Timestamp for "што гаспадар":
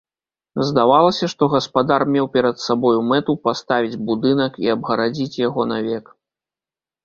1.33-2.05